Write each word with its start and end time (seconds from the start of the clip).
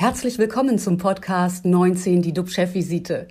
Herzlich 0.00 0.38
willkommen 0.38 0.78
zum 0.78 0.96
Podcast 0.96 1.64
19, 1.64 2.22
die 2.22 2.32
DUB-Chefvisite. 2.32 3.26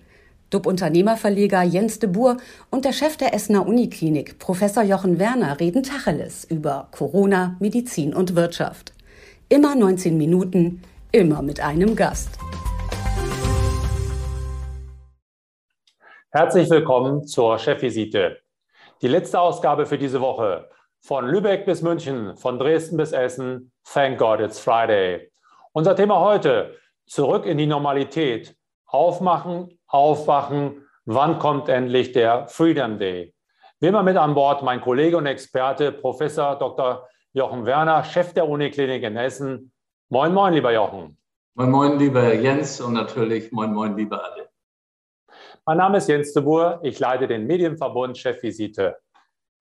DUB-Unternehmerverleger 0.50 1.64
Jens 1.64 2.00
de 2.00 2.10
Boer 2.10 2.36
und 2.70 2.84
der 2.84 2.92
Chef 2.92 3.16
der 3.16 3.34
Essener 3.34 3.66
Uniklinik, 3.66 4.38
Professor 4.38 4.84
Jochen 4.84 5.18
Werner, 5.18 5.62
reden 5.62 5.82
Tacheles 5.82 6.44
über 6.44 6.90
Corona, 6.92 7.56
Medizin 7.62 8.14
und 8.14 8.36
Wirtschaft. 8.36 8.92
Immer 9.48 9.76
19 9.76 10.18
Minuten, 10.18 10.82
immer 11.14 11.42
mit 11.42 11.62
einem 11.62 11.96
Gast. 11.96 12.38
Herzlich 16.32 16.70
willkommen 16.70 17.26
zur 17.26 17.60
Chefvisite. 17.60 18.40
Die 19.02 19.08
letzte 19.08 19.40
Ausgabe 19.40 19.86
für 19.86 19.98
diese 19.98 20.20
Woche. 20.20 20.68
Von 21.00 21.28
Lübeck 21.28 21.66
bis 21.66 21.82
München, 21.82 22.36
von 22.36 22.60
Dresden 22.60 22.98
bis 22.98 23.14
Essen. 23.14 23.72
Thank 23.86 24.20
God 24.20 24.42
it's 24.42 24.60
Friday. 24.60 25.32
Unser 25.78 25.96
Thema 25.96 26.20
heute, 26.22 26.76
zurück 27.06 27.46
in 27.46 27.60
die 27.60 27.68
Normalität. 27.68 28.58
Aufmachen, 28.88 29.80
aufwachen, 29.86 30.88
wann 31.06 31.38
kommt 31.38 31.70
endlich 31.70 32.14
der 32.14 32.48
Freedom 32.48 32.98
Day? 32.98 33.36
Wie 33.80 33.86
immer 33.86 34.02
mit 34.02 34.18
an 34.18 34.34
Bord 34.34 34.64
mein 34.64 34.82
Kollege 34.82 35.18
und 35.18 35.28
Experte, 35.28 35.92
Professor 35.92 36.58
Dr. 36.58 37.08
Jochen 37.32 37.68
Werner, 37.68 38.04
Chef 38.04 38.34
der 38.34 38.50
Uniklinik 38.50 39.04
in 39.04 39.18
Essen. 39.18 39.72
Moin, 40.10 40.34
moin, 40.34 40.56
lieber 40.56 40.74
Jochen. 40.74 41.16
Moin, 41.54 41.70
moin, 41.70 42.00
lieber 42.00 42.34
Jens 42.34 42.82
und 42.82 42.94
natürlich 42.94 43.52
moin, 43.52 43.72
moin, 43.72 43.96
liebe 43.96 44.20
alle. 44.20 44.50
Mein 45.64 45.78
Name 45.78 46.00
ist 46.00 46.10
Jens 46.10 46.34
de 46.34 46.42
Boer. 46.42 46.80
Ich 46.82 46.98
leite 46.98 47.28
den 47.28 47.46
Medienverbund 47.46 48.18
Chefvisite. 48.18 48.98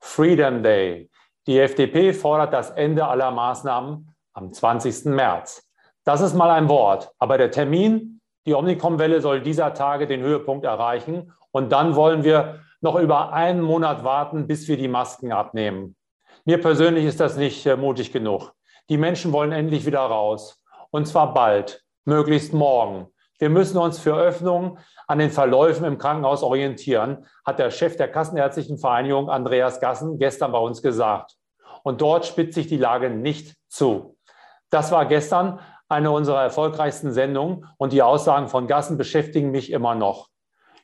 Freedom 0.01 0.63
Day. 0.63 1.11
Die 1.47 1.59
FDP 1.59 2.15
fordert 2.15 2.55
das 2.55 2.71
Ende 2.71 3.07
aller 3.07 3.31
Maßnahmen 3.33 4.17
am 4.33 4.51
20. 4.51 5.05
März. 5.15 5.66
Das 6.07 6.21
ist 6.21 6.35
mal 6.35 6.51
ein 6.51 6.69
Wort. 6.69 7.11
Aber 7.19 7.37
der 7.37 7.51
Termin, 7.51 8.21
die 8.47 8.55
Omnicom-Welle 8.55 9.21
soll 9.21 9.41
dieser 9.41 9.75
Tage 9.75 10.07
den 10.07 10.23
Höhepunkt 10.23 10.65
erreichen. 10.65 11.33
Und 11.51 11.73
dann 11.73 11.97
wollen 11.97 12.23
wir 12.23 12.61
noch 12.81 12.95
über 12.95 13.33
einen 13.33 13.61
Monat 13.61 14.05
warten, 14.05 14.47
bis 14.47 14.69
wir 14.69 14.77
die 14.77 14.87
Masken 14.87 15.33
abnehmen. 15.33 15.97
Mir 16.45 16.61
persönlich 16.61 17.05
ist 17.07 17.19
das 17.19 17.37
nicht 17.37 17.67
äh, 17.67 17.77
mutig 17.77 18.13
genug. 18.13 18.53
Die 18.89 18.99
Menschen 18.99 19.33
wollen 19.33 19.51
endlich 19.51 19.85
wieder 19.85 19.99
raus. 19.99 20.63
Und 20.93 21.09
zwar 21.09 21.35
bald, 21.35 21.83
möglichst 22.05 22.53
morgen. 22.53 23.09
Wir 23.41 23.51
müssen 23.51 23.77
uns 23.77 23.99
für 23.99 24.15
Öffnungen 24.15 24.79
an 25.09 25.19
den 25.19 25.33
Verläufen 25.33 25.85
im 25.85 25.99
Krankenhaus 25.99 26.45
orientieren, 26.45 27.27
hat 27.45 27.59
der 27.59 27.73
Chef 27.73 27.97
der 27.97 28.09
Kassenärztlichen 28.09 28.79
Vereinigung 28.79 29.29
Andreas 29.29 29.81
Gassen 29.81 30.21
gestern 30.21 30.53
bei 30.53 30.59
uns 30.59 30.83
gesagt. 30.83 31.35
Und 31.83 32.01
dort 32.01 32.27
spitzt 32.27 32.55
sich 32.55 32.69
die 32.69 32.79
Lage 32.79 33.11
nicht 33.11 33.57
zu. 33.69 34.17
Das 34.71 34.93
war 34.93 35.07
gestern 35.07 35.59
eine 35.89 36.11
unserer 36.11 36.43
erfolgreichsten 36.43 37.13
Sendungen 37.13 37.67
und 37.79 37.93
die 37.93 38.03
Aussagen 38.03 38.49
von 38.49 38.67
Gassen 38.67 38.97
beschäftigen 38.97 39.51
mich 39.51 39.71
immer 39.71 39.95
noch. 39.95 40.29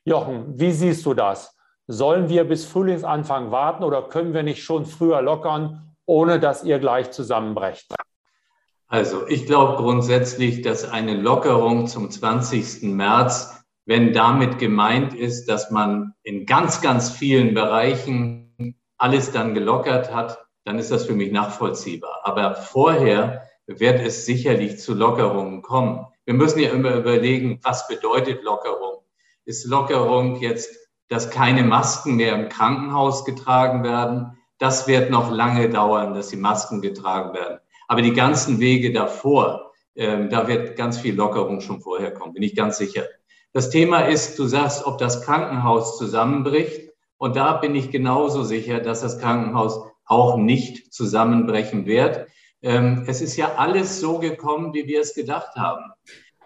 Jochen, 0.04 0.58
wie 0.58 0.72
siehst 0.72 1.04
du 1.06 1.14
das? 1.14 1.56
Sollen 1.86 2.28
wir 2.28 2.44
bis 2.44 2.64
Frühlingsanfang 2.64 3.50
warten 3.50 3.84
oder 3.84 4.02
können 4.02 4.34
wir 4.34 4.42
nicht 4.42 4.62
schon 4.62 4.86
früher 4.86 5.20
lockern, 5.22 5.94
ohne 6.06 6.38
dass 6.38 6.64
ihr 6.64 6.78
gleich 6.78 7.10
zusammenbrecht? 7.10 7.92
Also 8.86 9.26
ich 9.26 9.46
glaube 9.46 9.82
grundsätzlich, 9.82 10.62
dass 10.62 10.90
eine 10.90 11.14
Lockerung 11.14 11.86
zum 11.86 12.10
20. 12.10 12.82
März, 12.94 13.64
wenn 13.86 14.12
damit 14.12 14.58
gemeint 14.58 15.14
ist, 15.14 15.48
dass 15.48 15.70
man 15.70 16.14
in 16.22 16.46
ganz, 16.46 16.82
ganz 16.82 17.10
vielen 17.10 17.54
Bereichen 17.54 18.76
alles 18.98 19.32
dann 19.32 19.54
gelockert 19.54 20.14
hat, 20.14 20.44
dann 20.64 20.78
ist 20.78 20.92
das 20.92 21.06
für 21.06 21.14
mich 21.14 21.32
nachvollziehbar. 21.32 22.20
Aber 22.22 22.54
vorher 22.54 23.42
wird 23.66 24.00
es 24.00 24.26
sicherlich 24.26 24.78
zu 24.78 24.94
Lockerungen 24.94 25.62
kommen. 25.62 26.06
Wir 26.24 26.34
müssen 26.34 26.60
ja 26.60 26.70
immer 26.70 26.94
überlegen, 26.94 27.58
was 27.62 27.88
bedeutet 27.88 28.42
Lockerung? 28.42 28.98
Ist 29.44 29.66
Lockerung 29.66 30.36
jetzt, 30.40 30.76
dass 31.08 31.30
keine 31.30 31.62
Masken 31.62 32.16
mehr 32.16 32.34
im 32.34 32.48
Krankenhaus 32.48 33.24
getragen 33.24 33.82
werden? 33.82 34.38
Das 34.58 34.86
wird 34.86 35.10
noch 35.10 35.30
lange 35.30 35.68
dauern, 35.68 36.14
dass 36.14 36.28
die 36.28 36.36
Masken 36.36 36.80
getragen 36.80 37.34
werden. 37.34 37.58
Aber 37.88 38.02
die 38.02 38.14
ganzen 38.14 38.60
Wege 38.60 38.92
davor, 38.92 39.72
äh, 39.94 40.28
da 40.28 40.46
wird 40.48 40.76
ganz 40.76 40.98
viel 40.98 41.14
Lockerung 41.14 41.60
schon 41.60 41.80
vorher 41.80 42.12
kommen, 42.12 42.34
bin 42.34 42.42
ich 42.42 42.54
ganz 42.54 42.78
sicher. 42.78 43.04
Das 43.52 43.68
Thema 43.68 44.00
ist, 44.00 44.38
du 44.38 44.46
sagst, 44.46 44.86
ob 44.86 44.98
das 44.98 45.22
Krankenhaus 45.22 45.98
zusammenbricht. 45.98 46.90
Und 47.18 47.36
da 47.36 47.52
bin 47.54 47.74
ich 47.74 47.90
genauso 47.90 48.42
sicher, 48.44 48.80
dass 48.80 49.02
das 49.02 49.18
Krankenhaus 49.18 49.80
auch 50.06 50.36
nicht 50.36 50.92
zusammenbrechen 50.92 51.86
wird. 51.86 52.26
Ähm, 52.62 53.04
es 53.06 53.20
ist 53.20 53.36
ja 53.36 53.56
alles 53.56 54.00
so 54.00 54.18
gekommen, 54.18 54.72
wie 54.72 54.86
wir 54.86 55.00
es 55.00 55.14
gedacht 55.14 55.56
haben. 55.56 55.92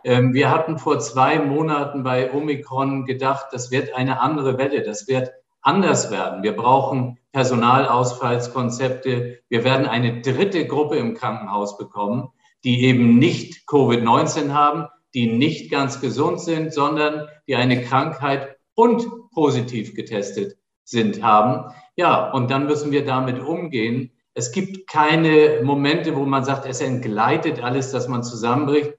Ähm, 0.04 0.34
wir 0.34 0.50
hatten 0.50 0.78
vor 0.78 0.98
zwei 0.98 1.38
Monaten 1.38 2.02
bei 2.02 2.32
Omikron 2.32 3.04
gedacht, 3.04 3.46
das 3.52 3.70
wird 3.70 3.94
eine 3.94 4.20
andere 4.20 4.58
Welle, 4.58 4.82
das 4.82 5.08
wird 5.08 5.30
anders 5.62 6.10
werden. 6.10 6.42
Wir 6.42 6.54
brauchen 6.54 7.18
Personalausfallskonzepte. 7.32 9.40
Wir 9.48 9.64
werden 9.64 9.86
eine 9.86 10.22
dritte 10.22 10.66
Gruppe 10.66 10.96
im 10.96 11.14
Krankenhaus 11.14 11.76
bekommen, 11.76 12.28
die 12.64 12.84
eben 12.84 13.18
nicht 13.18 13.68
Covid-19 13.68 14.52
haben, 14.52 14.86
die 15.12 15.26
nicht 15.26 15.70
ganz 15.70 16.00
gesund 16.00 16.40
sind, 16.40 16.72
sondern 16.72 17.28
die 17.48 17.56
eine 17.56 17.82
Krankheit 17.82 18.56
und 18.74 19.06
positiv 19.34 19.94
getestet 19.94 20.56
sind, 20.84 21.22
haben. 21.22 21.72
Ja, 21.96 22.30
und 22.30 22.50
dann 22.50 22.66
müssen 22.66 22.92
wir 22.92 23.04
damit 23.04 23.40
umgehen. 23.40 24.12
Es 24.38 24.52
gibt 24.52 24.86
keine 24.86 25.62
Momente, 25.62 26.14
wo 26.14 26.26
man 26.26 26.44
sagt, 26.44 26.66
es 26.66 26.82
entgleitet 26.82 27.62
alles, 27.62 27.90
dass 27.90 28.06
man 28.06 28.22
zusammenbricht. 28.22 28.92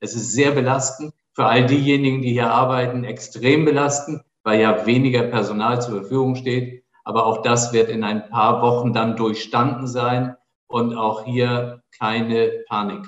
Es 0.00 0.16
ist 0.16 0.32
sehr 0.32 0.50
belastend 0.50 1.14
für 1.32 1.46
all 1.46 1.64
diejenigen, 1.64 2.22
die 2.22 2.32
hier 2.32 2.50
arbeiten, 2.50 3.04
extrem 3.04 3.64
belastend, 3.64 4.22
weil 4.42 4.60
ja 4.60 4.86
weniger 4.86 5.22
Personal 5.22 5.80
zur 5.80 6.00
Verfügung 6.00 6.34
steht. 6.34 6.82
Aber 7.04 7.24
auch 7.24 7.42
das 7.42 7.72
wird 7.72 7.88
in 7.88 8.02
ein 8.02 8.30
paar 8.30 8.62
Wochen 8.62 8.92
dann 8.92 9.16
durchstanden 9.16 9.86
sein 9.86 10.36
und 10.66 10.96
auch 10.96 11.24
hier 11.24 11.84
keine 11.96 12.64
Panik. 12.68 13.06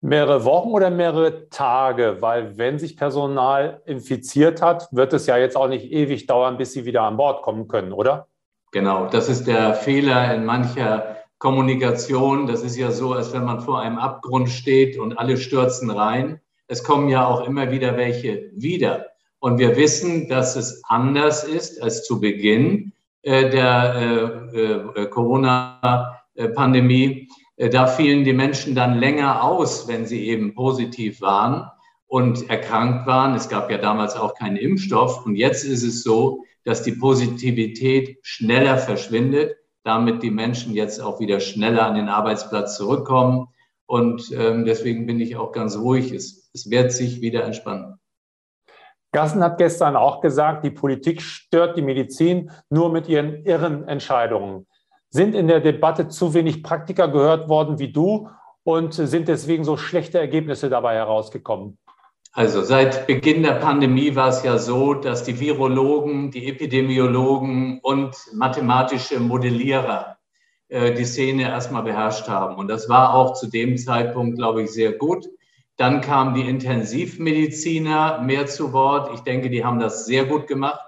Mehrere 0.00 0.44
Wochen 0.44 0.70
oder 0.70 0.90
mehrere 0.90 1.48
Tage? 1.48 2.16
Weil 2.20 2.58
wenn 2.58 2.80
sich 2.80 2.96
Personal 2.96 3.82
infiziert 3.84 4.62
hat, 4.62 4.88
wird 4.90 5.12
es 5.12 5.26
ja 5.26 5.36
jetzt 5.36 5.56
auch 5.56 5.68
nicht 5.68 5.92
ewig 5.92 6.26
dauern, 6.26 6.56
bis 6.56 6.72
sie 6.72 6.84
wieder 6.84 7.02
an 7.02 7.16
Bord 7.16 7.42
kommen 7.42 7.68
können, 7.68 7.92
oder? 7.92 8.27
Genau, 8.72 9.06
das 9.06 9.28
ist 9.28 9.46
der 9.46 9.74
Fehler 9.74 10.34
in 10.34 10.44
mancher 10.44 11.16
Kommunikation. 11.38 12.46
Das 12.46 12.62
ist 12.62 12.76
ja 12.76 12.90
so, 12.90 13.12
als 13.12 13.32
wenn 13.32 13.44
man 13.44 13.60
vor 13.60 13.80
einem 13.80 13.98
Abgrund 13.98 14.50
steht 14.50 14.98
und 14.98 15.18
alle 15.18 15.38
stürzen 15.38 15.90
rein. 15.90 16.40
Es 16.66 16.84
kommen 16.84 17.08
ja 17.08 17.26
auch 17.26 17.46
immer 17.46 17.70
wieder 17.70 17.96
welche 17.96 18.50
wieder. 18.54 19.06
Und 19.40 19.58
wir 19.58 19.76
wissen, 19.76 20.28
dass 20.28 20.56
es 20.56 20.82
anders 20.88 21.44
ist 21.44 21.80
als 21.80 22.04
zu 22.04 22.20
Beginn 22.20 22.92
äh, 23.22 23.48
der 23.50 24.50
äh, 24.54 25.02
äh, 25.02 25.06
Corona-Pandemie. 25.06 27.28
Da 27.56 27.86
fielen 27.86 28.24
die 28.24 28.32
Menschen 28.32 28.74
dann 28.74 28.98
länger 28.98 29.42
aus, 29.42 29.88
wenn 29.88 30.06
sie 30.06 30.28
eben 30.28 30.54
positiv 30.54 31.20
waren 31.20 31.68
und 32.06 32.48
erkrankt 32.48 33.06
waren. 33.06 33.34
Es 33.34 33.48
gab 33.48 33.68
ja 33.70 33.78
damals 33.78 34.14
auch 34.14 34.34
keinen 34.34 34.56
Impfstoff. 34.56 35.26
Und 35.26 35.34
jetzt 35.34 35.64
ist 35.64 35.82
es 35.82 36.04
so, 36.04 36.44
dass 36.68 36.82
die 36.82 36.92
Positivität 36.92 38.18
schneller 38.20 38.76
verschwindet, 38.76 39.56
damit 39.84 40.22
die 40.22 40.30
Menschen 40.30 40.74
jetzt 40.74 41.00
auch 41.00 41.18
wieder 41.18 41.40
schneller 41.40 41.86
an 41.86 41.94
den 41.94 42.10
Arbeitsplatz 42.10 42.76
zurückkommen. 42.76 43.46
Und 43.86 44.30
ähm, 44.32 44.66
deswegen 44.66 45.06
bin 45.06 45.18
ich 45.18 45.36
auch 45.36 45.52
ganz 45.52 45.78
ruhig. 45.78 46.12
Es, 46.12 46.50
es 46.52 46.70
wird 46.70 46.92
sich 46.92 47.22
wieder 47.22 47.44
entspannen. 47.44 47.98
Gassen 49.12 49.42
hat 49.42 49.56
gestern 49.56 49.96
auch 49.96 50.20
gesagt, 50.20 50.62
die 50.62 50.70
Politik 50.70 51.22
stört 51.22 51.78
die 51.78 51.82
Medizin 51.82 52.50
nur 52.68 52.92
mit 52.92 53.08
ihren 53.08 53.46
irren 53.46 53.88
Entscheidungen. 53.88 54.66
Sind 55.08 55.34
in 55.34 55.48
der 55.48 55.60
Debatte 55.60 56.08
zu 56.08 56.34
wenig 56.34 56.62
Praktiker 56.62 57.08
gehört 57.08 57.48
worden 57.48 57.78
wie 57.78 57.90
du 57.90 58.28
und 58.62 58.92
sind 58.92 59.26
deswegen 59.28 59.64
so 59.64 59.78
schlechte 59.78 60.18
Ergebnisse 60.18 60.68
dabei 60.68 60.96
herausgekommen? 60.96 61.78
Also 62.32 62.62
seit 62.62 63.06
Beginn 63.06 63.42
der 63.42 63.54
Pandemie 63.54 64.14
war 64.14 64.28
es 64.28 64.42
ja 64.42 64.58
so, 64.58 64.94
dass 64.94 65.24
die 65.24 65.40
Virologen, 65.40 66.30
die 66.30 66.46
Epidemiologen 66.46 67.80
und 67.82 68.14
mathematische 68.34 69.18
Modellierer 69.18 70.18
äh, 70.68 70.94
die 70.94 71.04
Szene 71.04 71.44
erstmal 71.44 71.82
beherrscht 71.82 72.28
haben. 72.28 72.56
Und 72.56 72.68
das 72.68 72.88
war 72.88 73.14
auch 73.14 73.32
zu 73.32 73.48
dem 73.48 73.76
Zeitpunkt, 73.78 74.36
glaube 74.36 74.62
ich, 74.62 74.70
sehr 74.70 74.92
gut. 74.92 75.26
Dann 75.76 76.00
kamen 76.00 76.34
die 76.34 76.48
Intensivmediziner 76.48 78.20
mehr 78.20 78.46
zu 78.46 78.72
Wort. 78.72 79.14
Ich 79.14 79.20
denke, 79.20 79.48
die 79.48 79.64
haben 79.64 79.78
das 79.78 80.06
sehr 80.06 80.26
gut 80.26 80.46
gemacht 80.46 80.84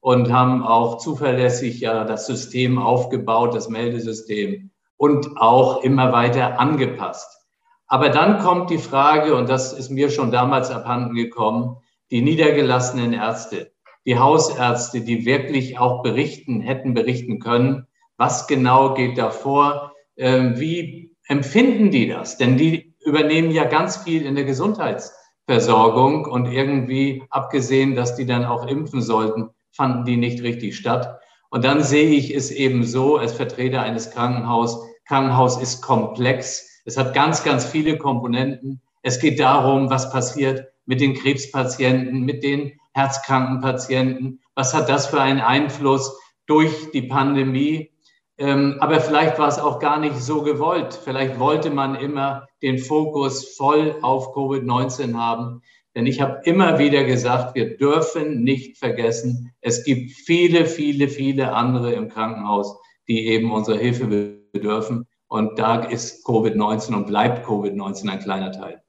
und 0.00 0.30
haben 0.32 0.62
auch 0.62 0.98
zuverlässig 0.98 1.80
ja 1.80 2.04
das 2.04 2.26
System 2.26 2.78
aufgebaut, 2.78 3.54
das 3.54 3.68
Meldesystem 3.68 4.70
und 4.96 5.36
auch 5.38 5.82
immer 5.82 6.12
weiter 6.12 6.60
angepasst. 6.60 7.43
Aber 7.86 8.08
dann 8.08 8.38
kommt 8.38 8.70
die 8.70 8.78
Frage, 8.78 9.34
und 9.34 9.48
das 9.48 9.72
ist 9.72 9.90
mir 9.90 10.10
schon 10.10 10.30
damals 10.30 10.70
abhanden 10.70 11.14
gekommen, 11.14 11.76
die 12.10 12.22
niedergelassenen 12.22 13.12
Ärzte, 13.12 13.72
die 14.06 14.18
Hausärzte, 14.18 15.00
die 15.00 15.24
wirklich 15.26 15.78
auch 15.78 16.02
berichten, 16.02 16.60
hätten 16.60 16.94
berichten 16.94 17.40
können, 17.40 17.86
was 18.16 18.46
genau 18.46 18.94
geht 18.94 19.18
da 19.18 19.30
vor, 19.30 19.92
ähm, 20.16 20.58
wie 20.58 21.16
empfinden 21.26 21.90
die 21.90 22.08
das? 22.08 22.36
Denn 22.36 22.56
die 22.56 22.94
übernehmen 23.04 23.50
ja 23.50 23.64
ganz 23.64 23.98
viel 23.98 24.24
in 24.24 24.34
der 24.34 24.44
Gesundheitsversorgung 24.44 26.26
und 26.26 26.46
irgendwie, 26.46 27.24
abgesehen, 27.30 27.94
dass 27.94 28.14
die 28.16 28.26
dann 28.26 28.44
auch 28.44 28.66
impfen 28.66 29.02
sollten, 29.02 29.50
fanden 29.72 30.04
die 30.04 30.16
nicht 30.16 30.42
richtig 30.42 30.76
statt. 30.76 31.20
Und 31.50 31.64
dann 31.64 31.82
sehe 31.82 32.10
ich 32.10 32.34
es 32.34 32.50
eben 32.50 32.84
so 32.84 33.16
als 33.16 33.32
Vertreter 33.32 33.82
eines 33.82 34.10
Krankenhauses. 34.10 34.78
Krankenhaus 35.06 35.60
ist 35.60 35.82
komplex. 35.82 36.73
Es 36.84 36.96
hat 36.96 37.14
ganz, 37.14 37.44
ganz 37.44 37.64
viele 37.64 37.98
Komponenten. 37.98 38.80
Es 39.02 39.18
geht 39.18 39.40
darum, 39.40 39.90
was 39.90 40.10
passiert 40.10 40.66
mit 40.86 41.00
den 41.00 41.14
Krebspatienten, 41.14 42.20
mit 42.20 42.42
den 42.42 42.72
herzkranken 42.92 43.60
Patienten. 43.60 44.40
Was 44.54 44.74
hat 44.74 44.88
das 44.88 45.06
für 45.06 45.20
einen 45.20 45.40
Einfluss 45.40 46.18
durch 46.46 46.90
die 46.92 47.02
Pandemie? 47.02 47.90
Ähm, 48.36 48.76
aber 48.80 49.00
vielleicht 49.00 49.38
war 49.38 49.48
es 49.48 49.58
auch 49.58 49.78
gar 49.78 49.98
nicht 49.98 50.16
so 50.16 50.42
gewollt. 50.42 50.98
Vielleicht 51.04 51.38
wollte 51.38 51.70
man 51.70 51.94
immer 51.94 52.46
den 52.62 52.78
Fokus 52.78 53.56
voll 53.56 53.96
auf 54.02 54.34
Covid-19 54.34 55.14
haben. 55.14 55.62
Denn 55.94 56.06
ich 56.06 56.20
habe 56.20 56.40
immer 56.44 56.78
wieder 56.78 57.04
gesagt, 57.04 57.54
wir 57.54 57.76
dürfen 57.76 58.42
nicht 58.42 58.78
vergessen, 58.78 59.52
es 59.60 59.84
gibt 59.84 60.10
viele, 60.10 60.66
viele, 60.66 61.08
viele 61.08 61.52
andere 61.52 61.92
im 61.92 62.08
Krankenhaus, 62.08 62.76
die 63.06 63.26
eben 63.28 63.52
unsere 63.52 63.78
Hilfe 63.78 64.40
bedürfen. 64.52 65.06
Und 65.34 65.58
da 65.58 65.80
ist 65.82 66.24
Covid-19 66.28 66.94
und 66.94 67.08
bleibt 67.08 67.44
Covid-19 67.44 68.08
ein 68.08 68.20
kleiner 68.20 68.52
Teil. 68.52 68.80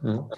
Mhm. 0.00 0.28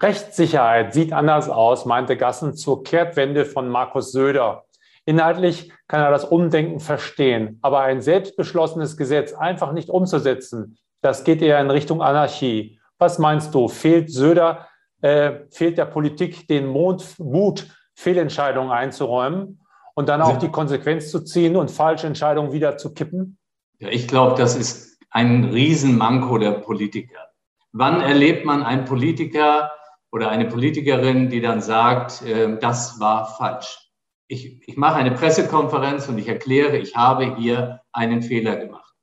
Rechtssicherheit 0.00 0.94
sieht 0.94 1.12
anders 1.12 1.48
aus, 1.48 1.84
meinte 1.84 2.16
Gassen 2.16 2.54
zur 2.54 2.84
Kehrtwende 2.84 3.44
von 3.44 3.68
Markus 3.68 4.12
Söder. 4.12 4.66
Inhaltlich 5.04 5.72
kann 5.88 6.00
er 6.00 6.12
das 6.12 6.24
Umdenken 6.24 6.78
verstehen, 6.78 7.58
aber 7.60 7.80
ein 7.80 8.02
selbstbeschlossenes 8.02 8.96
Gesetz 8.96 9.32
einfach 9.32 9.72
nicht 9.72 9.88
umzusetzen, 9.90 10.78
das 11.00 11.24
geht 11.24 11.42
eher 11.42 11.60
in 11.60 11.72
Richtung 11.72 12.00
Anarchie. 12.00 12.78
Was 12.96 13.18
meinst 13.18 13.52
du? 13.52 13.66
Fehlt 13.66 14.12
Söder, 14.12 14.68
äh, 15.00 15.40
fehlt 15.50 15.76
der 15.76 15.86
Politik 15.86 16.46
den 16.46 16.68
Mut, 16.68 17.66
Fehlentscheidungen 17.96 18.70
einzuräumen 18.70 19.60
und 19.96 20.08
dann 20.08 20.22
auch 20.22 20.38
die 20.38 20.52
Konsequenz 20.52 21.10
zu 21.10 21.24
ziehen 21.24 21.56
und 21.56 21.72
falsche 21.72 22.06
Entscheidungen 22.06 22.52
wieder 22.52 22.76
zu 22.76 22.94
kippen? 22.94 23.38
Ja, 23.84 23.90
ich 23.90 24.08
glaube, 24.08 24.36
das 24.36 24.56
ist 24.56 24.98
ein 25.10 25.44
Riesenmanko 25.44 26.38
der 26.38 26.52
Politiker. 26.52 27.28
Wann 27.72 28.00
erlebt 28.00 28.44
man 28.44 28.62
einen 28.62 28.84
Politiker 28.84 29.70
oder 30.10 30.30
eine 30.30 30.46
Politikerin, 30.46 31.28
die 31.28 31.40
dann 31.40 31.60
sagt, 31.60 32.22
äh, 32.22 32.58
das 32.58 32.98
war 32.98 33.26
falsch? 33.36 33.84
ich, 34.28 34.66
ich 34.66 34.76
mache 34.76 34.96
eine 34.96 35.12
Pressekonferenz 35.12 36.08
und 36.08 36.18
ich 36.18 36.28
erkläre, 36.28 36.78
ich 36.78 36.96
habe 36.96 37.36
hier 37.36 37.80
einen 37.92 38.22
Fehler 38.22 38.56
gemacht. 38.56 38.94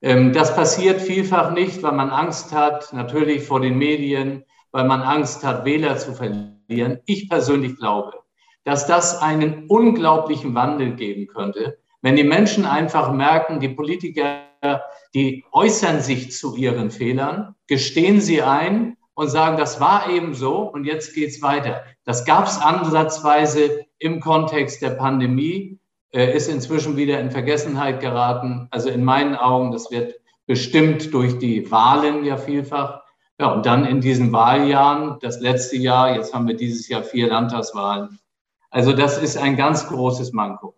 Ähm, 0.00 0.32
das 0.32 0.54
passiert 0.54 1.00
vielfach 1.00 1.52
nicht, 1.52 1.82
weil 1.82 1.92
man 1.92 2.10
Angst 2.10 2.52
hat, 2.52 2.92
natürlich 2.92 3.44
vor 3.44 3.60
den 3.60 3.78
Medien, 3.78 4.44
weil 4.70 4.84
man 4.84 5.02
Angst 5.02 5.44
hat, 5.44 5.64
Wähler 5.64 5.98
zu 5.98 6.14
verlieren. 6.14 7.00
Ich 7.06 7.28
persönlich 7.28 7.76
glaube, 7.76 8.12
dass 8.64 8.86
das 8.86 9.20
einen 9.20 9.66
unglaublichen 9.68 10.54
Wandel 10.54 10.94
geben 10.94 11.26
könnte, 11.26 11.78
wenn 12.02 12.16
die 12.16 12.24
Menschen 12.24 12.66
einfach 12.66 13.12
merken, 13.12 13.60
die 13.60 13.68
Politiker, 13.68 14.42
die 15.14 15.44
äußern 15.52 16.00
sich 16.00 16.32
zu 16.32 16.56
ihren 16.56 16.90
Fehlern, 16.90 17.54
gestehen 17.68 18.20
sie 18.20 18.42
ein 18.42 18.96
und 19.14 19.28
sagen, 19.28 19.56
das 19.56 19.80
war 19.80 20.10
eben 20.10 20.34
so 20.34 20.58
und 20.62 20.84
jetzt 20.84 21.14
geht's 21.14 21.42
weiter. 21.42 21.84
Das 22.04 22.24
gab 22.24 22.46
es 22.46 22.58
ansatzweise 22.58 23.86
im 23.98 24.20
Kontext 24.20 24.82
der 24.82 24.90
Pandemie, 24.90 25.78
äh, 26.12 26.36
ist 26.36 26.48
inzwischen 26.48 26.96
wieder 26.96 27.20
in 27.20 27.30
Vergessenheit 27.30 28.00
geraten. 28.00 28.68
Also 28.70 28.88
in 28.90 29.04
meinen 29.04 29.36
Augen, 29.36 29.70
das 29.70 29.90
wird 29.90 30.14
bestimmt 30.46 31.14
durch 31.14 31.38
die 31.38 31.70
Wahlen 31.70 32.24
ja 32.24 32.36
vielfach. 32.36 33.02
Ja, 33.38 33.52
und 33.52 33.64
dann 33.64 33.84
in 33.84 34.00
diesen 34.00 34.32
Wahljahren, 34.32 35.18
das 35.20 35.40
letzte 35.40 35.76
Jahr, 35.76 36.14
jetzt 36.14 36.34
haben 36.34 36.46
wir 36.48 36.56
dieses 36.56 36.88
Jahr 36.88 37.02
vier 37.02 37.28
Landtagswahlen. 37.28 38.18
Also 38.70 38.92
das 38.92 39.18
ist 39.18 39.36
ein 39.36 39.56
ganz 39.56 39.86
großes 39.86 40.32
Manko. 40.32 40.74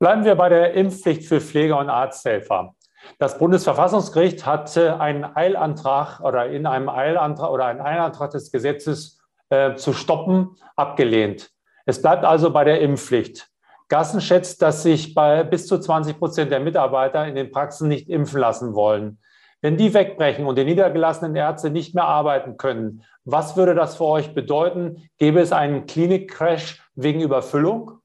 Bleiben 0.00 0.24
wir 0.24 0.34
bei 0.34 0.48
der 0.48 0.72
Impfpflicht 0.72 1.26
für 1.26 1.42
Pfleger 1.42 1.78
und 1.78 1.90
Arzthelfer. 1.90 2.74
Das 3.18 3.36
Bundesverfassungsgericht 3.36 4.46
hat 4.46 4.74
einen 4.78 5.24
Eilantrag 5.24 6.20
oder 6.20 6.46
in 6.46 6.64
einem 6.64 6.88
Eilantrag 6.88 7.50
oder 7.50 7.66
einen 7.66 7.82
Eilantrag 7.82 8.30
des 8.30 8.50
Gesetzes 8.50 9.20
äh, 9.50 9.74
zu 9.74 9.92
stoppen 9.92 10.56
abgelehnt. 10.74 11.50
Es 11.84 12.00
bleibt 12.00 12.24
also 12.24 12.50
bei 12.50 12.64
der 12.64 12.80
Impfpflicht. 12.80 13.50
Gassen 13.90 14.22
schätzt, 14.22 14.62
dass 14.62 14.84
sich 14.84 15.12
bei 15.12 15.44
bis 15.44 15.66
zu 15.66 15.78
20 15.78 16.18
Prozent 16.18 16.50
der 16.50 16.60
Mitarbeiter 16.60 17.26
in 17.26 17.34
den 17.34 17.50
Praxen 17.50 17.86
nicht 17.86 18.08
impfen 18.08 18.40
lassen 18.40 18.74
wollen. 18.74 19.18
Wenn 19.60 19.76
die 19.76 19.92
wegbrechen 19.92 20.46
und 20.46 20.56
die 20.56 20.64
niedergelassenen 20.64 21.36
Ärzte 21.36 21.68
nicht 21.68 21.94
mehr 21.94 22.06
arbeiten 22.06 22.56
können, 22.56 23.04
was 23.26 23.54
würde 23.58 23.74
das 23.74 23.96
für 23.96 24.06
euch 24.06 24.32
bedeuten? 24.32 25.10
Gäbe 25.18 25.40
es 25.40 25.52
einen 25.52 25.84
Klinikcrash 25.84 26.82
wegen 26.94 27.20
Überfüllung? 27.20 27.99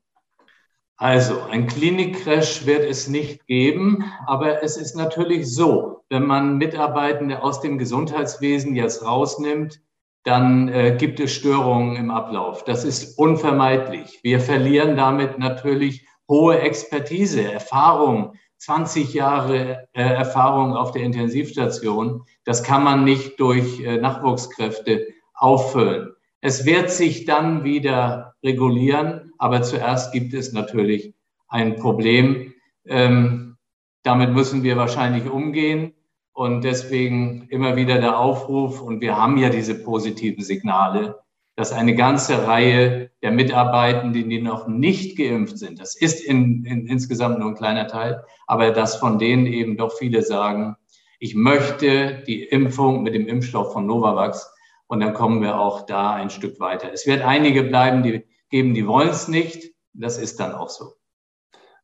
Also, 0.97 1.42
ein 1.51 1.68
Klinikcrash 1.68 2.65
wird 2.65 2.86
es 2.86 3.09
nicht 3.09 3.45
geben, 3.47 4.06
aber 4.27 4.63
es 4.63 4.77
ist 4.77 4.95
natürlich 4.95 5.53
so, 5.53 6.06
wenn 6.09 6.25
man 6.25 6.57
Mitarbeitende 6.57 7.44
aus 7.44 7.59
dem 7.59 7.77
Gesundheitswesen 7.77 8.75
jetzt 8.75 9.06
rausnimmt, 9.06 9.81
dann 10.24 10.69
äh, 10.69 10.95
gibt 10.97 11.19
es 11.19 11.33
Störungen 11.33 11.97
im 11.97 12.12
Ablauf. 12.12 12.63
Das 12.63 12.86
ist 12.86 13.19
unvermeidlich. 13.19 14.19
Wir 14.24 14.39
verlieren 14.39 14.95
damit 14.95 15.38
natürlich 15.38 16.07
hohe 16.30 16.59
Expertise, 16.59 17.44
Erfahrung, 17.44 18.33
20 18.57 19.13
Jahre 19.13 19.88
äh, 19.94 20.01
Erfahrung 20.01 20.75
auf 20.75 20.92
der 20.92 21.03
Intensivstation. 21.03 22.24
Das 22.45 22.63
kann 22.63 22.83
man 22.83 23.03
nicht 23.03 23.39
durch 23.39 23.81
äh, 23.81 23.97
Nachwuchskräfte 23.97 25.07
auffüllen. 25.33 26.13
Es 26.42 26.65
wird 26.65 26.89
sich 26.89 27.25
dann 27.25 27.63
wieder 27.63 28.36
regulieren, 28.44 29.25
aber 29.37 29.61
zuerst 29.61 30.11
gibt 30.13 30.33
es 30.33 30.53
natürlich 30.53 31.13
ein 31.47 31.75
Problem. 31.75 32.53
Ähm, 32.85 33.57
damit 34.03 34.31
müssen 34.31 34.63
wir 34.63 34.77
wahrscheinlich 34.77 35.29
umgehen. 35.29 35.93
Und 36.33 36.63
deswegen 36.63 37.47
immer 37.49 37.77
wieder 37.77 37.99
der 37.99 38.19
Aufruf, 38.19 38.81
und 38.81 38.99
wir 38.99 39.17
haben 39.17 39.37
ja 39.37 39.49
diese 39.49 39.73
positiven 39.73 40.43
Signale, 40.43 41.19
dass 41.55 41.71
eine 41.71 41.95
ganze 41.95 42.45
Reihe 42.45 43.09
der 43.21 43.31
Mitarbeitenden, 43.31 44.29
die 44.29 44.41
noch 44.41 44.67
nicht 44.67 45.17
geimpft 45.17 45.57
sind, 45.57 45.79
das 45.79 45.95
ist 45.95 46.19
in, 46.19 46.65
in, 46.65 46.87
insgesamt 46.87 47.39
nur 47.39 47.49
ein 47.49 47.55
kleiner 47.55 47.87
Teil, 47.87 48.23
aber 48.45 48.71
dass 48.71 48.97
von 48.97 49.17
denen 49.17 49.45
eben 49.45 49.77
doch 49.77 49.93
viele 49.93 50.21
sagen, 50.21 50.75
ich 51.19 51.33
möchte 51.33 52.23
die 52.27 52.44
Impfung 52.44 53.04
mit 53.04 53.15
dem 53.15 53.27
Impfstoff 53.27 53.71
von 53.71 53.85
Novavax 53.85 54.54
und 54.87 54.99
dann 54.99 55.13
kommen 55.13 55.42
wir 55.42 55.57
auch 55.57 55.85
da 55.85 56.13
ein 56.13 56.30
Stück 56.30 56.59
weiter. 56.59 56.92
Es 56.92 57.07
wird 57.07 57.23
einige 57.23 57.63
bleiben, 57.63 58.04
die 58.04 58.25
geben, 58.56 58.74
die 58.74 58.88
wollen 58.88 59.09
es 59.09 59.28
nicht. 59.28 59.74
Das 59.92 60.18
ist 60.18 60.40
dann 60.40 60.54
auch 60.54 60.69
so. 60.69 60.94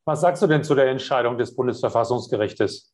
Was 0.06 0.22
sagst 0.22 0.42
du 0.42 0.48
denn 0.48 0.63
zu 0.63 0.74
der 0.74 0.88
Entscheidung 0.88 1.38
des 1.38 1.54
Bundesverfassungsgerichtes? 1.54 2.94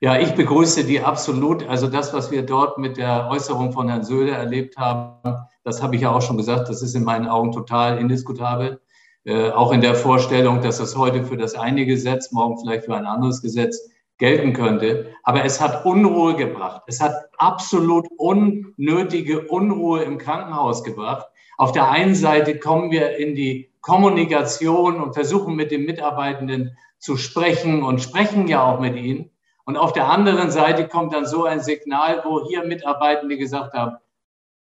Ja, 0.00 0.18
ich 0.18 0.34
begrüße 0.34 0.84
die 0.84 1.00
absolut. 1.00 1.64
Also 1.68 1.86
das, 1.86 2.12
was 2.12 2.32
wir 2.32 2.42
dort 2.44 2.76
mit 2.78 2.96
der 2.96 3.28
Äußerung 3.30 3.72
von 3.72 3.88
Herrn 3.88 4.02
Söder 4.02 4.36
erlebt 4.36 4.76
haben, 4.76 5.36
das 5.62 5.80
habe 5.80 5.94
ich 5.94 6.02
ja 6.02 6.10
auch 6.10 6.22
schon 6.22 6.36
gesagt, 6.36 6.68
das 6.68 6.82
ist 6.82 6.96
in 6.96 7.04
meinen 7.04 7.28
Augen 7.28 7.52
total 7.52 7.98
indiskutabel. 7.98 8.80
Äh, 9.24 9.50
auch 9.50 9.70
in 9.70 9.80
der 9.80 9.94
Vorstellung, 9.94 10.60
dass 10.60 10.78
das 10.78 10.96
heute 10.96 11.24
für 11.24 11.36
das 11.36 11.54
eine 11.54 11.86
Gesetz, 11.86 12.32
morgen 12.32 12.58
vielleicht 12.58 12.86
für 12.86 12.96
ein 12.96 13.06
anderes 13.06 13.42
Gesetz 13.42 13.88
gelten 14.18 14.54
könnte. 14.54 15.12
Aber 15.22 15.44
es 15.44 15.60
hat 15.60 15.84
Unruhe 15.84 16.34
gebracht. 16.34 16.82
Es 16.88 17.00
hat 17.00 17.14
absolut 17.38 18.08
unnötige 18.16 19.46
Unruhe 19.46 20.02
im 20.02 20.18
Krankenhaus 20.18 20.82
gebracht. 20.82 21.28
Auf 21.58 21.72
der 21.72 21.90
einen 21.90 22.14
Seite 22.14 22.58
kommen 22.58 22.92
wir 22.92 23.16
in 23.16 23.34
die 23.34 23.70
Kommunikation 23.80 25.00
und 25.00 25.14
versuchen 25.14 25.56
mit 25.56 25.72
den 25.72 25.84
Mitarbeitenden 25.84 26.76
zu 26.98 27.16
sprechen 27.16 27.82
und 27.82 28.00
sprechen 28.00 28.46
ja 28.46 28.64
auch 28.64 28.80
mit 28.80 28.96
ihnen. 28.96 29.30
Und 29.64 29.76
auf 29.76 29.92
der 29.92 30.08
anderen 30.08 30.52
Seite 30.52 30.86
kommt 30.86 31.12
dann 31.12 31.26
so 31.26 31.44
ein 31.44 31.60
Signal, 31.60 32.22
wo 32.24 32.46
hier 32.48 32.64
Mitarbeitende 32.64 33.36
gesagt 33.36 33.74
haben, 33.74 33.96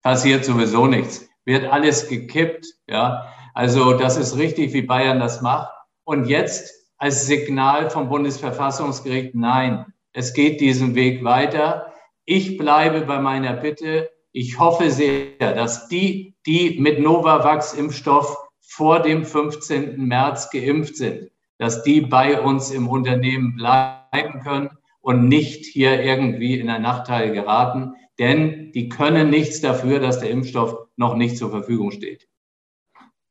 passiert 0.04 0.46
sowieso 0.46 0.86
nichts, 0.86 1.28
wird 1.46 1.66
alles 1.66 2.08
gekippt. 2.08 2.68
Ja, 2.88 3.28
also 3.56 3.94
das 3.94 4.16
ist 4.16 4.38
richtig, 4.38 4.74
wie 4.74 4.84
Bayern 4.84 5.20
das 5.20 5.42
macht. 5.42 5.74
Und 6.04 6.28
jetzt 6.28 6.74
als 6.98 7.26
Signal 7.26 7.90
vom 7.90 8.08
Bundesverfassungsgericht, 8.08 9.34
nein, 9.34 9.86
es 10.14 10.34
geht 10.34 10.62
diesen 10.62 10.94
Weg 10.94 11.24
weiter. 11.24 11.92
Ich 12.24 12.58
bleibe 12.58 13.02
bei 13.02 13.20
meiner 13.20 13.54
Bitte. 13.54 14.10
Ich 14.36 14.58
hoffe 14.58 14.90
sehr, 14.90 15.38
dass 15.38 15.88
die, 15.90 16.34
die 16.48 16.80
mit 16.80 17.00
Novavax-Impfstoff 17.00 18.36
vor 18.62 19.00
dem 19.00 19.26
15. 19.26 20.04
März 20.08 20.50
geimpft 20.50 20.98
sind, 20.98 21.30
dass 21.60 21.84
die 21.84 22.02
bei 22.02 22.42
uns 22.42 22.72
im 22.72 22.90
Unternehmen 22.90 23.56
bleiben 23.56 24.42
können 24.44 24.72
und 25.02 25.28
nicht 25.28 25.66
hier 25.66 26.02
irgendwie 26.02 26.60
in 26.60 26.68
einen 26.72 26.82
Nachteil 26.82 27.32
geraten, 27.32 27.94
denn 28.18 28.72
die 28.72 28.90
können 28.90 29.30
nichts 29.30 29.62
dafür, 29.62 30.00
dass 30.00 30.20
der 30.20 30.32
Impfstoff 30.32 30.88
noch 30.96 31.16
nicht 31.16 31.38
zur 31.38 31.52
Verfügung 31.52 31.92
steht. 31.92 32.28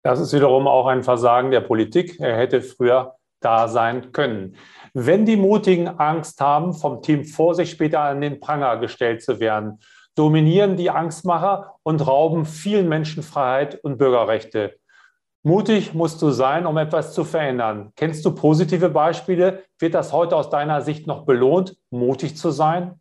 Das 0.04 0.20
ist 0.20 0.32
wiederum 0.32 0.68
auch 0.68 0.86
ein 0.86 1.02
Versagen 1.02 1.50
der 1.50 1.62
Politik. 1.62 2.20
Er 2.20 2.36
hätte 2.36 2.62
früher 2.62 3.16
da 3.40 3.66
sein 3.66 4.12
können. 4.12 4.56
Wenn 4.94 5.26
die 5.26 5.36
Mutigen 5.36 5.88
Angst 5.88 6.40
haben, 6.40 6.74
vom 6.74 7.02
Team 7.02 7.24
vor 7.24 7.56
sich 7.56 7.70
später 7.70 8.00
an 8.00 8.20
den 8.20 8.38
Pranger 8.38 8.76
gestellt 8.76 9.22
zu 9.22 9.40
werden, 9.40 9.80
dominieren 10.14 10.76
die 10.76 10.90
Angstmacher 10.90 11.76
und 11.82 12.06
rauben 12.06 12.44
vielen 12.44 12.88
Menschen 12.88 13.22
Freiheit 13.22 13.82
und 13.82 13.98
Bürgerrechte. 13.98 14.78
Mutig 15.44 15.92
musst 15.92 16.22
du 16.22 16.30
sein, 16.30 16.66
um 16.66 16.76
etwas 16.76 17.14
zu 17.14 17.24
verändern. 17.24 17.92
Kennst 17.96 18.24
du 18.24 18.32
positive 18.32 18.90
Beispiele? 18.90 19.64
Wird 19.78 19.94
das 19.94 20.12
heute 20.12 20.36
aus 20.36 20.50
deiner 20.50 20.82
Sicht 20.82 21.06
noch 21.06 21.24
belohnt, 21.24 21.76
mutig 21.90 22.36
zu 22.36 22.50
sein? 22.50 23.00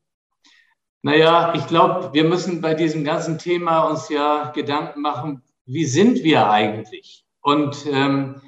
Naja, 1.03 1.53
ich 1.56 1.68
glaube, 1.68 2.10
wir 2.13 2.24
müssen 2.24 2.62
bei 2.62 2.74
diesem 2.74 3.03
ganzen 3.03 3.38
Thema 3.38 3.82
uns 3.89 4.10
ja 4.10 4.51
Gedanken 4.51 5.01
machen, 5.01 5.44
wie 5.65 5.86
sind 5.86 6.24
wir 6.24 6.50
eigentlich? 6.50 7.25
Und 7.41 7.86
ähm, 7.91 8.41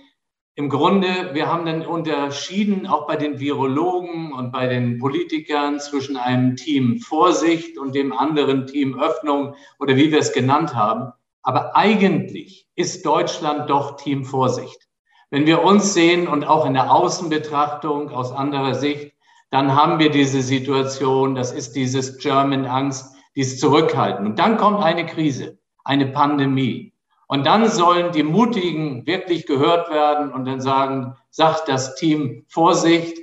im 0.56 0.70
Grunde, 0.70 1.32
wir 1.34 1.48
haben 1.48 1.66
dann 1.66 1.84
unterschieden, 1.84 2.86
auch 2.86 3.08
bei 3.08 3.16
den 3.16 3.40
Virologen 3.40 4.34
und 4.34 4.52
bei 4.52 4.68
den 4.68 5.00
Politikern, 5.00 5.80
zwischen 5.80 6.16
einem 6.16 6.56
Team 6.56 7.00
Vorsicht 7.00 7.80
und 7.80 7.96
dem 7.96 8.14
anderen 8.14 8.68
Team 8.68 9.00
Öffnung 9.00 9.56
oder 9.80 9.96
wie 9.96 10.12
wir 10.12 10.20
es 10.20 10.32
genannt 10.32 10.76
haben. 10.76 11.12
Aber 11.42 11.76
eigentlich 11.76 12.68
ist 12.76 13.04
Deutschland 13.06 13.70
doch 13.70 13.98
Team 13.98 14.26
Vorsicht. 14.26 14.88
Wenn 15.32 15.48
wir 15.48 15.64
uns 15.64 15.96
sehen 15.96 16.28
und 16.28 16.46
auch 16.46 16.68
in 16.68 16.76
der 16.76 16.92
Außenbetrachtung 16.94 18.12
aus 18.12 18.32
anderer 18.32 18.76
Sicht, 18.76 19.14
dann 19.50 19.76
haben 19.76 19.98
wir 19.98 20.12
diese 20.12 20.44
Situation, 20.44 21.34
das 21.34 21.52
ist 21.52 21.76
dieses 21.76 22.20
German 22.20 22.68
Angst, 22.68 23.16
dieses 23.36 23.60
Zurückhalten. 23.60 24.28
Und 24.28 24.38
dann 24.38 24.58
kommt 24.58 24.84
eine 24.84 25.08
Krise, 25.08 25.58
eine 25.84 26.06
Pandemie. 26.06 26.93
Und 27.34 27.48
dann 27.48 27.68
sollen 27.68 28.12
die 28.12 28.22
Mutigen 28.22 29.08
wirklich 29.08 29.48
gehört 29.48 29.90
werden 29.90 30.32
und 30.32 30.46
dann 30.46 30.62
sagen, 30.62 31.16
sagt 31.32 31.68
das 31.68 31.96
Team 31.96 32.46
Vorsicht, 32.48 33.18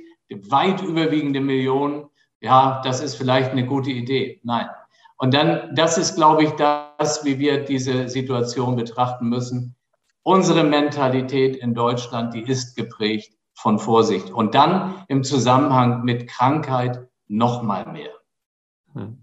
weit 0.49 0.81
überwiegende 0.81 1.39
Millionen, 1.39 2.09
ja, 2.41 2.81
das 2.83 2.99
ist 2.99 3.15
vielleicht 3.15 3.51
eine 3.51 3.65
gute 3.65 3.89
Idee. 3.89 4.41
Nein. 4.43 4.67
Und 5.15 5.33
dann, 5.33 5.73
das 5.75 5.97
ist, 5.97 6.15
glaube 6.15 6.43
ich, 6.43 6.49
das, 6.51 7.23
wie 7.23 7.39
wir 7.39 7.63
diese 7.63 8.09
Situation 8.09 8.75
betrachten 8.75 9.29
müssen. 9.29 9.77
Unsere 10.23 10.65
Mentalität 10.65 11.55
in 11.55 11.73
Deutschland, 11.73 12.33
die 12.33 12.41
ist 12.41 12.75
geprägt 12.75 13.31
von 13.53 13.79
Vorsicht. 13.79 14.29
Und 14.29 14.55
dann 14.55 15.05
im 15.07 15.23
Zusammenhang 15.23 16.03
mit 16.03 16.27
Krankheit 16.27 16.99
noch 17.29 17.63
mal 17.63 17.89
mehr. 17.89 18.11
Hm. 18.91 19.20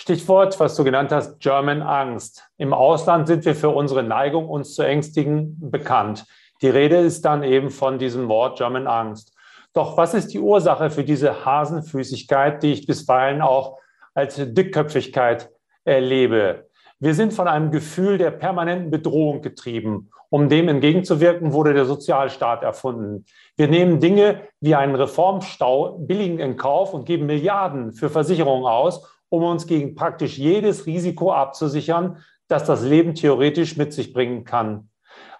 Stichwort, 0.00 0.60
was 0.60 0.76
du 0.76 0.84
genannt 0.84 1.10
hast, 1.10 1.40
German 1.40 1.82
Angst. 1.82 2.48
Im 2.56 2.72
Ausland 2.72 3.26
sind 3.26 3.44
wir 3.44 3.56
für 3.56 3.70
unsere 3.70 4.04
Neigung, 4.04 4.48
uns 4.48 4.74
zu 4.74 4.82
ängstigen, 4.82 5.56
bekannt. 5.58 6.24
Die 6.62 6.68
Rede 6.68 6.98
ist 6.98 7.24
dann 7.24 7.42
eben 7.42 7.68
von 7.68 7.98
diesem 7.98 8.28
Wort 8.28 8.58
German 8.58 8.86
Angst. 8.86 9.34
Doch 9.72 9.96
was 9.96 10.14
ist 10.14 10.28
die 10.28 10.38
Ursache 10.38 10.90
für 10.90 11.02
diese 11.02 11.44
Hasenfüßigkeit, 11.44 12.62
die 12.62 12.74
ich 12.74 12.86
bisweilen 12.86 13.42
auch 13.42 13.78
als 14.14 14.36
Dickköpfigkeit 14.36 15.50
erlebe? 15.84 16.68
Wir 17.00 17.14
sind 17.14 17.32
von 17.32 17.48
einem 17.48 17.72
Gefühl 17.72 18.18
der 18.18 18.30
permanenten 18.30 18.92
Bedrohung 18.92 19.42
getrieben. 19.42 20.10
Um 20.30 20.48
dem 20.48 20.68
entgegenzuwirken, 20.68 21.52
wurde 21.52 21.74
der 21.74 21.86
Sozialstaat 21.86 22.62
erfunden. 22.62 23.24
Wir 23.56 23.66
nehmen 23.66 23.98
Dinge 23.98 24.42
wie 24.60 24.76
einen 24.76 24.94
Reformstau 24.94 25.98
billigend 25.98 26.38
in 26.38 26.56
Kauf 26.56 26.94
und 26.94 27.04
geben 27.04 27.26
Milliarden 27.26 27.92
für 27.92 28.10
Versicherungen 28.10 28.66
aus, 28.66 29.17
um 29.30 29.42
uns 29.44 29.66
gegen 29.66 29.94
praktisch 29.94 30.38
jedes 30.38 30.86
Risiko 30.86 31.32
abzusichern, 31.32 32.18
das 32.48 32.64
das 32.64 32.82
Leben 32.82 33.14
theoretisch 33.14 33.76
mit 33.76 33.92
sich 33.92 34.12
bringen 34.12 34.44
kann. 34.44 34.88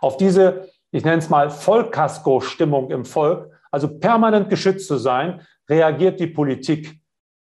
Auf 0.00 0.16
diese, 0.16 0.68
ich 0.90 1.04
nenne 1.04 1.18
es 1.18 1.30
mal 1.30 1.50
Vollkasko-Stimmung 1.50 2.90
im 2.90 3.04
Volk, 3.04 3.50
also 3.70 3.98
permanent 3.98 4.48
geschützt 4.50 4.86
zu 4.86 4.96
sein, 4.96 5.40
reagiert 5.68 6.20
die 6.20 6.26
Politik. 6.26 7.00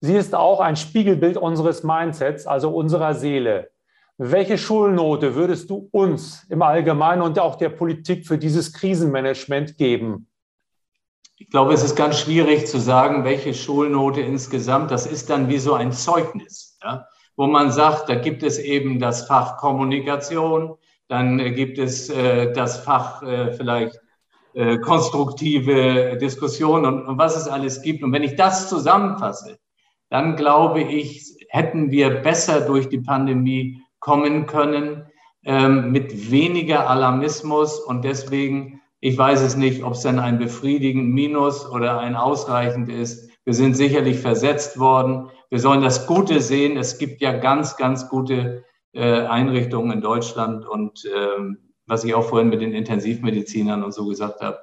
Sie 0.02 0.16
ist 0.16 0.34
auch 0.34 0.60
ein 0.60 0.76
Spiegelbild 0.76 1.38
unseres 1.38 1.84
Mindsets, 1.84 2.48
also 2.48 2.74
unserer 2.74 3.14
Seele. 3.14 3.70
Welche 4.18 4.58
Schulnote 4.58 5.36
würdest 5.36 5.70
du 5.70 5.90
uns 5.92 6.46
im 6.50 6.62
Allgemeinen 6.62 7.22
und 7.22 7.40
auch 7.40 7.56
der 7.56 7.70
Politik 7.70 8.28
für 8.28 8.38
dieses 8.38 8.74
Krisenmanagement 8.74 9.78
geben? 9.78 10.28
Ich 11.42 11.50
glaube, 11.50 11.74
es 11.74 11.84
ist 11.84 11.96
ganz 11.96 12.20
schwierig 12.20 12.68
zu 12.68 12.80
sagen, 12.80 13.24
welche 13.24 13.56
Schulnote 13.56 14.22
insgesamt. 14.22 14.92
Das 14.92 15.08
ist 15.08 15.32
dann 15.32 15.50
wie 15.50 15.58
so 15.58 15.74
ein 15.74 15.92
Zeugnis, 15.92 16.78
ja? 16.84 17.08
wo 17.36 17.48
man 17.48 17.72
sagt, 17.72 18.10
da 18.10 18.16
gibt 18.16 18.44
es 18.44 18.60
eben 18.60 19.00
das 19.00 19.26
Fach 19.26 19.58
Kommunikation, 19.58 20.76
dann 21.08 21.40
gibt 21.56 21.80
es 21.80 22.12
äh, 22.12 22.54
das 22.54 22.82
Fach 22.82 23.24
äh, 23.24 23.54
vielleicht 23.54 24.00
äh, 24.54 24.78
konstruktive 24.78 26.16
Diskussion 26.22 26.86
und, 26.86 27.08
und 27.08 27.18
was 27.18 27.36
es 27.36 27.48
alles 27.48 27.82
gibt. 27.82 28.04
Und 28.04 28.14
wenn 28.14 28.24
ich 28.24 28.36
das 28.36 28.70
zusammenfasse, 28.70 29.58
dann 30.12 30.36
glaube 30.36 30.82
ich, 30.82 31.38
hätten 31.50 31.90
wir 31.90 32.22
besser 32.22 32.62
durch 32.62 32.88
die 32.88 33.00
Pandemie 33.00 33.82
kommen 34.00 34.46
können, 34.46 35.08
ähm, 35.44 35.92
mit 35.92 36.30
weniger 36.30 36.88
Alarmismus 36.88 37.80
und 37.80 38.04
deswegen 38.06 38.81
ich 39.02 39.18
weiß 39.18 39.42
es 39.42 39.56
nicht, 39.58 39.84
ob 39.84 39.94
es 39.94 40.02
dann 40.02 40.20
ein 40.20 40.38
befriedigend 40.38 41.10
Minus 41.10 41.68
oder 41.68 42.00
ein 42.00 42.16
ausreichend 42.16 42.88
ist. 42.88 43.32
Wir 43.44 43.56
sind 43.56 43.76
sicherlich 43.76 44.20
versetzt 44.20 44.80
worden. 44.80 45.30
Wir 45.50 45.60
sollen 45.60 45.82
das 45.82 46.06
Gute 46.06 46.40
sehen. 46.40 46.78
Es 46.78 47.00
gibt 47.00 47.20
ja 47.20 47.34
ganz, 47.34 47.78
ganz 47.78 48.08
gute 48.10 48.64
äh, 48.94 49.22
Einrichtungen 49.22 49.92
in 49.92 50.02
Deutschland 50.02 50.68
und 50.68 51.04
ähm, 51.16 51.58
was 51.88 52.04
ich 52.04 52.14
auch 52.14 52.26
vorhin 52.30 52.50
mit 52.50 52.62
den 52.62 52.74
Intensivmedizinern 52.74 53.84
und 53.84 53.94
so 53.94 54.06
gesagt 54.06 54.42
habe. 54.42 54.60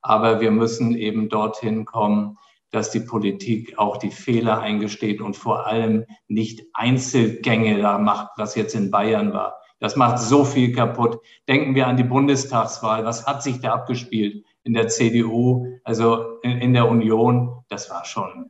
Aber 0.00 0.40
wir 0.40 0.50
müssen 0.50 0.96
eben 0.96 1.28
dorthin 1.28 1.84
kommen, 1.84 2.38
dass 2.70 2.90
die 2.90 3.00
Politik 3.00 3.78
auch 3.78 3.98
die 3.98 4.10
Fehler 4.10 4.60
eingesteht 4.60 5.20
und 5.20 5.36
vor 5.36 5.66
allem 5.66 6.06
nicht 6.28 6.62
Einzelgänge 6.72 7.78
da 7.78 7.98
macht, 7.98 8.30
was 8.38 8.54
jetzt 8.54 8.74
in 8.74 8.90
Bayern 8.90 9.34
war. 9.34 9.61
Das 9.82 9.96
macht 9.96 10.18
so 10.20 10.44
viel 10.44 10.72
kaputt. 10.72 11.20
Denken 11.48 11.74
wir 11.74 11.88
an 11.88 11.96
die 11.96 12.04
Bundestagswahl. 12.04 13.04
Was 13.04 13.26
hat 13.26 13.42
sich 13.42 13.60
da 13.60 13.72
abgespielt 13.72 14.46
in 14.62 14.74
der 14.74 14.86
CDU, 14.86 15.66
also 15.82 16.38
in, 16.42 16.60
in 16.60 16.72
der 16.72 16.88
Union? 16.88 17.64
Das 17.68 17.90
war 17.90 18.04
schon 18.04 18.48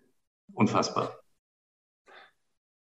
unfassbar. 0.52 1.08